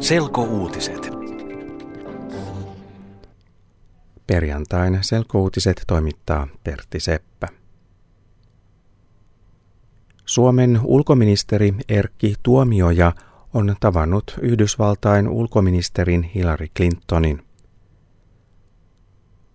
Selkouutiset. 0.00 1.10
Perjantain 4.26 4.98
selkouutiset 5.00 5.82
toimittaa 5.86 6.48
Pertti 6.64 7.00
Seppä. 7.00 7.48
Suomen 10.24 10.80
ulkoministeri 10.84 11.74
Erkki 11.88 12.34
Tuomioja 12.42 13.12
on 13.54 13.76
tavannut 13.80 14.38
Yhdysvaltain 14.42 15.28
ulkoministerin 15.28 16.22
Hillary 16.22 16.66
Clintonin. 16.76 17.42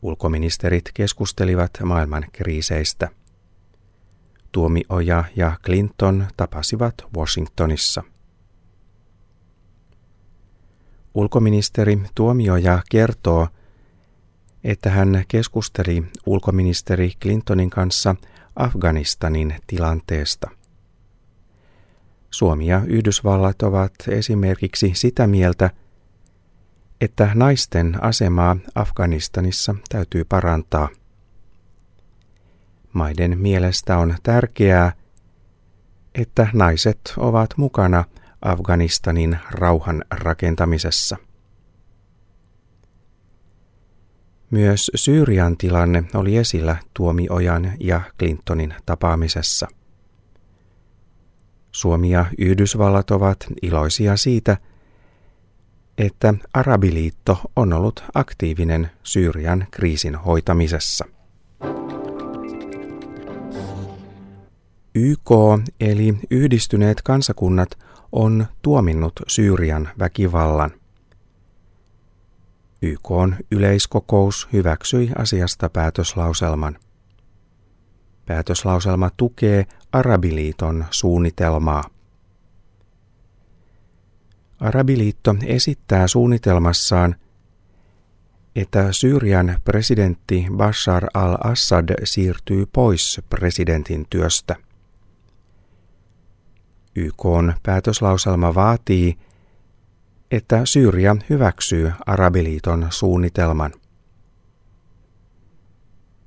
Ulkoministerit 0.02 0.91
keskustelivat 0.93 1.71
maailman 1.84 2.25
kriiseistä. 2.32 3.09
Tuomioja 4.52 5.23
ja 5.36 5.57
Clinton 5.66 6.25
tapasivat 6.38 6.96
Washingtonissa. 7.18 8.04
Ulkoministeri 11.15 12.00
Tuomioja 12.15 12.82
kertoo, 12.92 13.47
että 14.64 14.89
hän 14.89 15.23
keskusteli 15.28 16.04
ulkoministeri 16.25 17.11
Clintonin 17.21 17.69
kanssa 17.69 18.15
Afganistanin 18.56 19.56
tilanteesta. 19.68 20.50
Suomi 22.32 22.68
ja 22.68 22.82
Yhdysvallat 22.87 23.61
ovat 23.61 23.93
esimerkiksi 24.07 24.92
sitä 24.96 25.28
mieltä, 25.28 25.70
että 27.01 27.32
naisten 27.34 28.04
asemaa 28.04 28.57
Afganistanissa 28.75 29.75
täytyy 29.89 30.23
parantaa. 30.23 30.89
Maiden 32.94 33.39
mielestä 33.39 33.97
on 33.97 34.16
tärkeää, 34.23 34.94
että 36.16 36.47
naiset 36.53 37.14
ovat 37.17 37.50
mukana 37.58 38.03
Afganistanin 38.42 39.39
rauhan 39.52 40.06
rakentamisessa. 40.12 41.17
Myös 44.52 44.92
Syyrian 44.96 45.58
tilanne 45.58 46.04
oli 46.14 46.38
esillä 46.38 46.78
Tuomiojan 46.94 47.74
ja 47.80 48.02
Clintonin 48.20 48.74
tapaamisessa. 48.86 49.68
Suomi 51.72 52.09
ja 52.09 52.26
Yhdysvallat 52.38 53.12
ovat 53.12 53.38
iloisia 53.62 54.18
siitä, 54.18 54.58
että 55.98 56.34
Arabiliitto 56.54 57.42
on 57.56 57.74
ollut 57.74 58.04
aktiivinen 58.14 58.92
Syyrian 59.04 59.68
kriisin 59.72 60.16
hoitamisessa. 60.16 61.06
YK 64.96 65.31
eli 65.80 66.18
Yhdistyneet 66.31 67.02
kansakunnat 67.02 67.78
on 68.16 68.46
tuominnut 68.62 69.14
Syyrian 69.28 69.90
väkivallan. 70.00 70.72
YK 72.82 73.10
yleiskokous 73.52 74.48
hyväksyi 74.54 75.12
asiasta 75.18 75.70
päätöslauselman. 75.70 76.80
Päätöslauselma 78.26 79.10
tukee 79.18 79.66
Arabiliiton 79.92 80.86
suunnitelmaa. 80.92 81.84
Arabiliitto 84.60 85.36
esittää 85.46 86.08
suunnitelmassaan, 86.08 87.16
että 88.56 88.92
Syyrian 88.92 89.60
presidentti 89.64 90.48
Bashar 90.58 91.08
al-Assad 91.14 91.90
siirtyy 92.04 92.66
pois 92.74 93.22
presidentin 93.30 94.06
työstä. 94.10 94.56
YK 96.96 97.24
päätöslauselma 97.64 98.56
vaatii, 98.56 99.18
että 100.32 100.66
Syyria 100.66 101.16
hyväksyy 101.30 101.92
Arabiliiton 102.06 102.88
suunnitelman. 102.90 103.72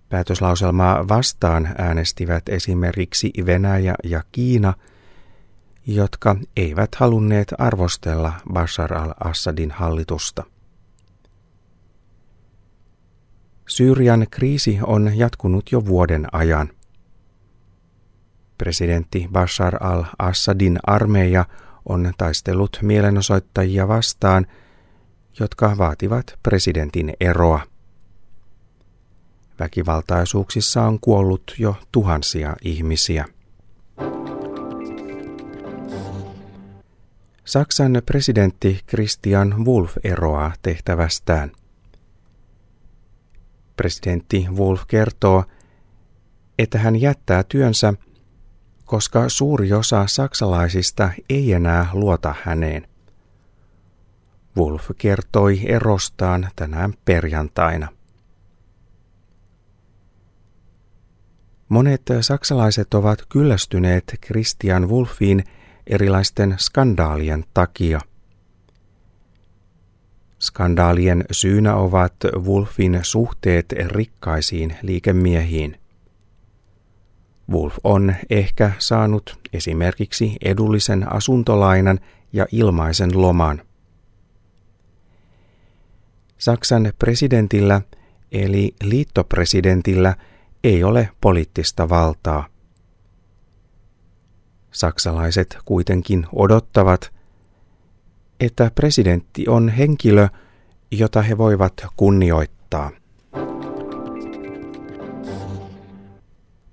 Päätöslauselmaa 0.08 1.08
vastaan 1.08 1.68
äänestivät 1.78 2.48
esimerkiksi 2.48 3.32
Venäjä 3.46 3.94
ja 4.04 4.22
Kiina, 4.32 4.74
jotka 5.86 6.36
eivät 6.56 6.94
halunneet 6.94 7.54
arvostella 7.58 8.32
Bashar 8.52 8.94
al-Assadin 8.94 9.70
hallitusta. 9.70 10.44
Syyrian 13.68 14.26
kriisi 14.30 14.78
on 14.82 15.18
jatkunut 15.18 15.72
jo 15.72 15.86
vuoden 15.86 16.26
ajan. 16.32 16.70
Presidentti 18.58 19.28
Bashar 19.32 19.76
al-Assadin 19.80 20.78
armeija 20.86 21.44
on 21.88 22.12
taistellut 22.18 22.78
mielenosoittajia 22.82 23.88
vastaan, 23.88 24.46
jotka 25.40 25.78
vaativat 25.78 26.38
presidentin 26.42 27.14
eroa. 27.20 27.60
Väkivaltaisuuksissa 29.60 30.82
on 30.82 31.00
kuollut 31.00 31.54
jo 31.58 31.76
tuhansia 31.92 32.56
ihmisiä. 32.62 33.24
Saksan 37.44 38.02
presidentti 38.06 38.80
Christian 38.88 39.64
Wolf 39.64 39.96
eroaa 40.04 40.52
tehtävästään. 40.62 41.52
Presidentti 43.76 44.46
Wolf 44.50 44.82
kertoo, 44.88 45.44
että 46.58 46.78
hän 46.78 47.00
jättää 47.00 47.42
työnsä– 47.42 47.94
koska 48.88 49.28
suuri 49.28 49.72
osa 49.72 50.06
saksalaisista 50.06 51.10
ei 51.28 51.52
enää 51.52 51.86
luota 51.92 52.34
häneen. 52.42 52.88
Wolf 54.56 54.90
kertoi 54.98 55.60
erostaan 55.64 56.48
tänään 56.56 56.94
perjantaina. 57.04 57.88
Monet 61.68 62.02
saksalaiset 62.20 62.94
ovat 62.94 63.22
kyllästyneet 63.28 64.14
Christian 64.26 64.88
Wolfiin 64.88 65.44
erilaisten 65.86 66.54
skandaalien 66.58 67.44
takia. 67.54 68.00
Skandaalien 70.38 71.24
syynä 71.30 71.74
ovat 71.74 72.14
Wolfin 72.38 72.98
suhteet 73.02 73.66
rikkaisiin 73.72 74.76
liikemiehiin– 74.82 75.76
Wolf 77.50 77.76
on 77.84 78.14
ehkä 78.30 78.72
saanut 78.78 79.38
esimerkiksi 79.52 80.36
edullisen 80.44 81.12
asuntolainan 81.12 82.00
ja 82.32 82.46
ilmaisen 82.52 83.22
loman. 83.22 83.62
Saksan 86.38 86.92
presidentillä 86.98 87.80
eli 88.32 88.74
liittopresidentillä 88.82 90.16
ei 90.64 90.84
ole 90.84 91.08
poliittista 91.20 91.88
valtaa. 91.88 92.46
Saksalaiset 94.70 95.58
kuitenkin 95.64 96.26
odottavat, 96.32 97.12
että 98.40 98.70
presidentti 98.74 99.48
on 99.48 99.68
henkilö, 99.68 100.28
jota 100.90 101.22
he 101.22 101.38
voivat 101.38 101.86
kunnioittaa. 101.96 102.90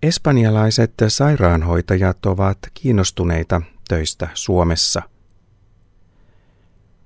Espanjalaiset 0.05 0.93
sairaanhoitajat 1.07 2.25
ovat 2.25 2.57
kiinnostuneita 2.73 3.61
töistä 3.87 4.27
Suomessa. 4.33 5.01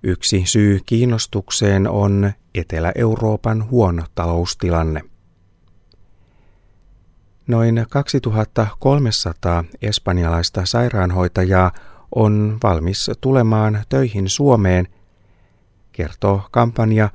Yksi 0.04 0.44
syy 0.46 0.80
kiinnostukseen 0.86 1.90
on 1.90 2.32
Etelä-Euroopan 2.56 3.70
huono 3.70 4.04
taloustilanne. 4.16 5.02
Noin 7.48 7.86
2300 7.90 9.64
espanjalaista 9.82 10.66
sairaanhoitajaa 10.66 11.72
on 12.16 12.58
valmis 12.64 13.12
tulemaan 13.22 13.84
töihin 13.90 14.30
Suomeen, 14.30 14.88
kertoo 15.92 16.48
kampanja, 16.52 17.10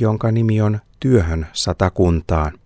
jonka 0.00 0.32
nimi 0.32 0.60
on 0.60 0.80
Työhön 1.00 1.46
satakuntaan. 1.52 2.61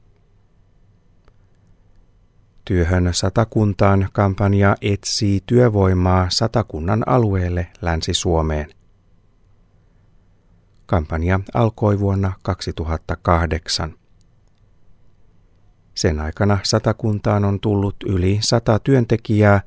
Työhön 2.67 3.09
satakuntaan 3.13 4.09
kampanja 4.13 4.77
etsii 4.81 5.41
työvoimaa 5.47 6.27
satakunnan 6.31 7.03
alueelle 7.09 7.67
Länsi-Suomeen. 7.81 8.71
Kampanja 10.87 11.41
alkoi 11.55 12.01
vuonna 12.01 12.33
2008. 12.43 13.95
Sen 15.95 16.21
aikana 16.21 16.59
satakuntaan 16.63 17.45
on 17.45 17.61
tullut 17.61 17.97
yli 18.07 18.39
sata 18.41 18.79
työntekijää, 18.79 19.61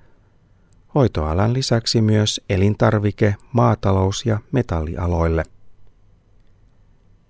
hoitoalan 0.96 1.54
lisäksi 1.54 2.02
myös 2.02 2.42
elintarvike-, 2.50 3.36
maatalous- 3.54 4.26
ja 4.26 4.40
metallialoille. 4.52 5.44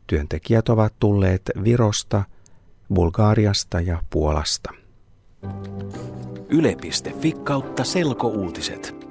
Työntekijät 0.07 0.69
ovat 0.69 0.94
tulleet 1.00 1.42
Virosta, 1.63 2.24
Bulgaariasta 2.94 3.81
ja 3.81 4.04
Puolasta. 4.10 4.79
Yle.fi 6.50 7.32
kautta 7.32 7.84
selkouutiset. 7.84 9.09